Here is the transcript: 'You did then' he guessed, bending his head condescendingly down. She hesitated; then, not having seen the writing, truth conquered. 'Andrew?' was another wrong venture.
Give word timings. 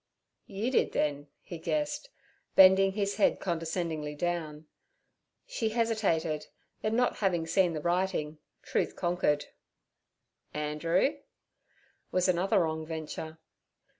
'You 0.47 0.71
did 0.71 0.93
then' 0.93 1.27
he 1.43 1.59
guessed, 1.59 2.09
bending 2.55 2.93
his 2.93 3.17
head 3.17 3.39
condescendingly 3.39 4.15
down. 4.15 4.65
She 5.45 5.69
hesitated; 5.69 6.47
then, 6.81 6.95
not 6.95 7.17
having 7.17 7.45
seen 7.45 7.73
the 7.73 7.81
writing, 7.81 8.39
truth 8.63 8.95
conquered. 8.95 9.45
'Andrew?' 10.55 11.19
was 12.09 12.27
another 12.27 12.61
wrong 12.61 12.83
venture. 12.83 13.37